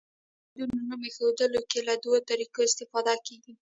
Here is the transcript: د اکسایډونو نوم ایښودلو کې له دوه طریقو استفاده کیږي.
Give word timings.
د 0.03 0.03
اکسایډونو 0.05 0.87
نوم 0.89 1.01
ایښودلو 1.07 1.61
کې 1.69 1.79
له 1.87 1.93
دوه 2.03 2.17
طریقو 2.29 2.59
استفاده 2.69 3.13
کیږي. 3.25 3.53